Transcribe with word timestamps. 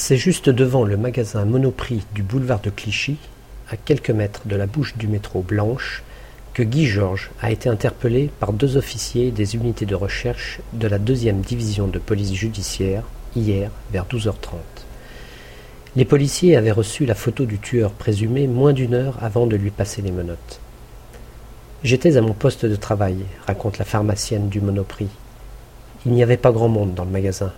C'est 0.00 0.16
juste 0.16 0.48
devant 0.48 0.84
le 0.84 0.96
magasin 0.96 1.44
Monoprix 1.44 2.04
du 2.14 2.22
boulevard 2.22 2.60
de 2.60 2.70
Clichy, 2.70 3.16
à 3.68 3.76
quelques 3.76 4.12
mètres 4.12 4.42
de 4.44 4.54
la 4.54 4.66
bouche 4.66 4.96
du 4.96 5.08
métro 5.08 5.42
Blanche, 5.42 6.04
que 6.54 6.62
Guy 6.62 6.86
Georges 6.86 7.32
a 7.42 7.50
été 7.50 7.68
interpellé 7.68 8.30
par 8.38 8.52
deux 8.52 8.76
officiers 8.76 9.32
des 9.32 9.56
unités 9.56 9.86
de 9.86 9.96
recherche 9.96 10.60
de 10.72 10.86
la 10.86 11.00
deuxième 11.00 11.40
division 11.40 11.88
de 11.88 11.98
police 11.98 12.32
judiciaire 12.32 13.02
hier 13.34 13.72
vers 13.90 14.06
12h30. 14.06 14.34
Les 15.96 16.04
policiers 16.04 16.56
avaient 16.56 16.70
reçu 16.70 17.04
la 17.04 17.16
photo 17.16 17.44
du 17.44 17.58
tueur 17.58 17.90
présumé 17.90 18.46
moins 18.46 18.72
d'une 18.72 18.94
heure 18.94 19.18
avant 19.20 19.48
de 19.48 19.56
lui 19.56 19.72
passer 19.72 20.00
les 20.00 20.12
menottes. 20.12 20.60
J'étais 21.82 22.16
à 22.16 22.22
mon 22.22 22.34
poste 22.34 22.64
de 22.64 22.76
travail, 22.76 23.24
raconte 23.48 23.78
la 23.78 23.84
pharmacienne 23.84 24.48
du 24.48 24.60
Monoprix. 24.60 25.08
Il 26.06 26.12
n'y 26.12 26.22
avait 26.22 26.36
pas 26.36 26.52
grand 26.52 26.68
monde 26.68 26.94
dans 26.94 27.04
le 27.04 27.10
magasin. 27.10 27.52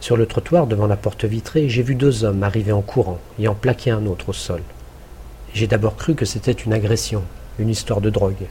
Sur 0.00 0.16
le 0.16 0.26
trottoir 0.26 0.66
devant 0.66 0.86
la 0.86 0.96
porte 0.96 1.24
vitrée, 1.24 1.68
j'ai 1.68 1.82
vu 1.82 1.94
deux 1.94 2.24
hommes 2.24 2.42
arriver 2.42 2.72
en 2.72 2.82
courant 2.82 3.18
et 3.38 3.48
en 3.48 3.54
plaquer 3.54 3.90
un 3.90 4.06
autre 4.06 4.28
au 4.28 4.32
sol. 4.32 4.62
J'ai 5.54 5.66
d'abord 5.66 5.96
cru 5.96 6.14
que 6.14 6.24
c'était 6.24 6.52
une 6.52 6.72
agression, 6.72 7.24
une 7.58 7.68
histoire 7.68 8.00
de 8.00 8.10
drogue. 8.10 8.46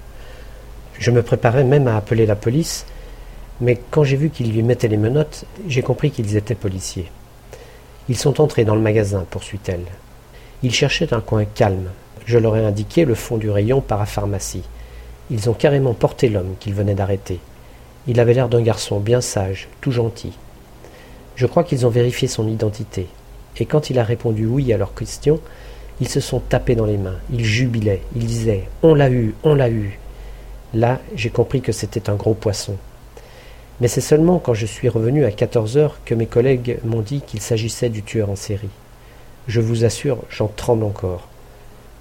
Je 1.00 1.12
me 1.12 1.24
préparais 1.24 1.64
même 1.64 1.88
à 1.88 1.96
appeler 1.96 2.26
la 2.26 2.36
police, 2.36 2.86
mais 3.62 3.80
quand 3.92 4.04
j'ai 4.04 4.18
vu 4.18 4.30
qu'ils 4.30 4.52
lui 4.52 4.62
mettaient 4.62 4.88
les 4.88 4.98
menottes, 4.98 5.46
j'ai 5.68 5.82
compris 5.82 6.12
qu'ils 6.12 6.36
étaient 6.36 6.56
policiers. 6.56 7.10
Ils 8.10 8.18
sont 8.18 8.42
entrés 8.42 8.66
dans 8.66 8.76
le 8.76 8.82
magasin, 8.82 9.26
poursuit-elle. 9.30 9.86
Ils 10.64 10.74
cherchaient 10.74 11.14
un 11.14 11.22
coin 11.22 11.46
calme. 11.46 11.90
Je 12.26 12.38
leur 12.38 12.58
ai 12.58 12.66
indiqué 12.66 13.06
le 13.06 13.16
fond 13.16 13.38
du 13.38 13.50
rayon 13.50 13.80
parapharmacie. 13.80 14.64
Ils 15.30 15.50
ont 15.50 15.54
carrément 15.54 15.94
porté 15.94 16.30
l'homme 16.30 16.56
qu'ils 16.60 16.74
venaient 16.74 16.94
d'arrêter. 16.94 17.40
Il 18.08 18.20
avait 18.20 18.34
l'air 18.34 18.50
d'un 18.50 18.62
garçon 18.62 19.00
bien 19.00 19.22
sage, 19.22 19.68
tout 19.82 19.92
gentil. 19.92 20.34
Je 21.38 21.46
crois 21.46 21.64
qu'ils 21.64 21.86
ont 21.86 21.90
vérifié 21.90 22.28
son 22.28 22.48
identité. 22.48 23.06
Et 23.58 23.68
quand 23.68 23.92
il 23.92 24.00
a 24.00 24.04
répondu 24.04 24.48
oui 24.48 24.74
à 24.74 24.78
leurs 24.78 24.96
questions, 24.96 25.40
ils 26.02 26.10
se 26.10 26.20
sont 26.20 26.40
tapés 26.40 26.74
dans 26.74 26.88
les 26.88 26.98
mains, 26.98 27.20
ils 27.32 27.46
jubilaient, 27.46 28.02
ils 28.16 28.26
disaient 28.26 28.64
On 28.82 28.96
l'a 28.96 29.12
eu, 29.12 29.36
on 29.44 29.54
l'a 29.54 29.70
eu. 29.70 30.00
Là, 30.74 31.00
j'ai 31.16 31.30
compris 31.30 31.62
que 31.62 31.72
c'était 31.72 32.10
un 32.10 32.16
gros 32.16 32.34
poisson. 32.34 32.76
Mais 33.80 33.88
c'est 33.88 34.02
seulement 34.02 34.40
quand 34.40 34.56
je 34.56 34.66
suis 34.66 34.90
revenu 34.90 35.26
à 35.26 35.32
14 35.32 35.78
heures 35.78 36.00
que 36.06 36.16
mes 36.16 36.26
collègues 36.26 36.80
m'ont 36.84 37.02
dit 37.02 37.22
qu'il 37.22 37.40
s'agissait 37.40 37.90
du 37.90 38.02
tueur 38.02 38.32
en 38.32 38.36
série. 38.36 38.72
Je 39.48 39.62
vous 39.62 39.86
assure, 39.86 40.24
j'en 40.32 40.48
tremble 40.48 40.86
encore. 40.86 41.28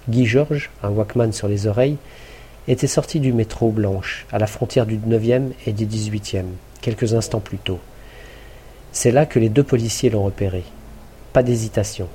Guy 0.09 0.25
Georges, 0.25 0.71
un 0.81 0.89
Walkman 0.89 1.31
sur 1.31 1.47
les 1.47 1.67
oreilles, 1.67 1.97
était 2.67 2.87
sorti 2.87 3.19
du 3.19 3.33
métro 3.33 3.69
Blanche, 3.69 4.25
à 4.31 4.39
la 4.39 4.47
frontière 4.47 4.87
du 4.87 4.97
9e 4.97 5.51
et 5.67 5.73
du 5.73 5.85
18e, 5.85 6.45
quelques 6.81 7.13
instants 7.13 7.39
plus 7.39 7.59
tôt. 7.59 7.79
C'est 8.91 9.11
là 9.11 9.25
que 9.25 9.39
les 9.39 9.49
deux 9.49 9.63
policiers 9.63 10.09
l'ont 10.09 10.23
repéré. 10.23 10.63
Pas 11.33 11.43
d'hésitation. 11.43 12.07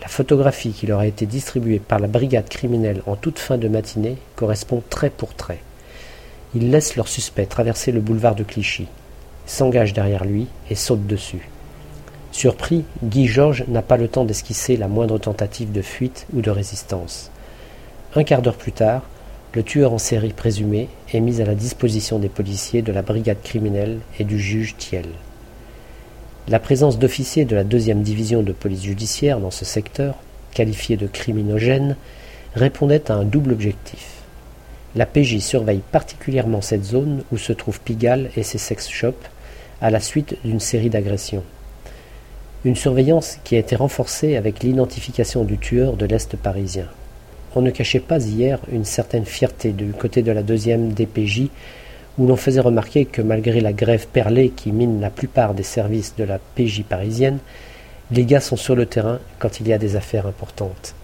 La 0.00 0.08
photographie 0.08 0.72
qui 0.72 0.86
leur 0.86 1.00
a 1.00 1.06
été 1.06 1.26
distribuée 1.26 1.78
par 1.78 1.98
la 1.98 2.08
brigade 2.08 2.48
criminelle 2.48 3.02
en 3.06 3.16
toute 3.16 3.38
fin 3.38 3.58
de 3.58 3.68
matinée 3.68 4.18
correspond 4.36 4.82
trait 4.90 5.10
pour 5.10 5.34
trait. 5.34 5.60
Ils 6.54 6.70
laissent 6.70 6.96
leur 6.96 7.08
suspect 7.08 7.46
traverser 7.46 7.90
le 7.90 8.00
boulevard 8.00 8.34
de 8.34 8.44
Clichy, 8.44 8.86
s'engagent 9.46 9.92
derrière 9.92 10.24
lui 10.24 10.46
et 10.70 10.74
sautent 10.74 11.06
dessus. 11.06 11.48
Surpris, 12.32 12.84
Guy 13.02 13.26
Georges 13.26 13.64
n'a 13.68 13.82
pas 13.82 13.96
le 13.96 14.08
temps 14.08 14.24
d'esquisser 14.24 14.76
la 14.76 14.88
moindre 14.88 15.18
tentative 15.18 15.72
de 15.72 15.82
fuite 15.82 16.26
ou 16.34 16.42
de 16.42 16.50
résistance. 16.50 17.30
Un 18.14 18.24
quart 18.24 18.42
d'heure 18.42 18.56
plus 18.56 18.72
tard, 18.72 19.02
le 19.54 19.62
tueur 19.62 19.92
en 19.92 19.98
série 19.98 20.32
présumé 20.32 20.88
est 21.12 21.20
mis 21.20 21.40
à 21.40 21.44
la 21.44 21.54
disposition 21.54 22.18
des 22.18 22.28
policiers 22.28 22.82
de 22.82 22.92
la 22.92 23.02
brigade 23.02 23.42
criminelle 23.42 24.00
et 24.18 24.24
du 24.24 24.38
juge 24.38 24.74
Thiel. 24.76 25.06
La 26.46 26.58
présence 26.58 26.98
d'officiers 26.98 27.46
de 27.46 27.56
la 27.56 27.64
deuxième 27.64 28.02
division 28.02 28.42
de 28.42 28.52
police 28.52 28.82
judiciaire 28.82 29.40
dans 29.40 29.50
ce 29.50 29.64
secteur, 29.64 30.16
qualifié 30.52 30.98
de 30.98 31.06
criminogène, 31.06 31.96
répondait 32.54 33.10
à 33.10 33.14
un 33.14 33.24
double 33.24 33.52
objectif. 33.52 34.08
La 34.94 35.06
PJ 35.06 35.38
surveille 35.38 35.80
particulièrement 35.90 36.60
cette 36.60 36.84
zone 36.84 37.22
où 37.32 37.38
se 37.38 37.54
trouvent 37.54 37.80
Pigalle 37.80 38.28
et 38.36 38.42
ses 38.42 38.58
sex 38.58 38.90
shops 38.90 39.14
à 39.80 39.88
la 39.88 40.00
suite 40.00 40.36
d'une 40.44 40.60
série 40.60 40.90
d'agressions. 40.90 41.44
Une 42.66 42.76
surveillance 42.76 43.38
qui 43.42 43.56
a 43.56 43.60
été 43.60 43.74
renforcée 43.74 44.36
avec 44.36 44.62
l'identification 44.62 45.44
du 45.44 45.56
tueur 45.56 45.94
de 45.94 46.04
l'Est 46.04 46.36
parisien. 46.36 46.88
On 47.56 47.62
ne 47.62 47.70
cachait 47.70 48.00
pas 48.00 48.22
hier 48.22 48.58
une 48.70 48.84
certaine 48.84 49.24
fierté 49.24 49.72
du 49.72 49.92
côté 49.92 50.20
de 50.20 50.30
la 50.30 50.42
deuxième 50.42 50.92
DPJ 50.92 51.48
où 52.18 52.26
l'on 52.26 52.36
faisait 52.36 52.60
remarquer 52.60 53.04
que 53.04 53.22
malgré 53.22 53.60
la 53.60 53.72
grève 53.72 54.06
perlée 54.06 54.50
qui 54.50 54.72
mine 54.72 55.00
la 55.00 55.10
plupart 55.10 55.54
des 55.54 55.62
services 55.62 56.14
de 56.16 56.24
la 56.24 56.38
PJ 56.38 56.82
parisienne, 56.82 57.38
les 58.10 58.24
gars 58.24 58.40
sont 58.40 58.56
sur 58.56 58.76
le 58.76 58.86
terrain 58.86 59.18
quand 59.38 59.60
il 59.60 59.68
y 59.68 59.72
a 59.72 59.78
des 59.78 59.96
affaires 59.96 60.26
importantes. 60.26 60.94